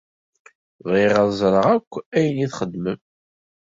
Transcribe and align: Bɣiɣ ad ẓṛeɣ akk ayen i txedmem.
Bɣiɣ 0.85 1.13
ad 1.21 1.29
ẓṛeɣ 1.41 1.67
akk 1.75 1.91
ayen 2.17 2.43
i 2.45 2.47
txedmem. 2.51 2.99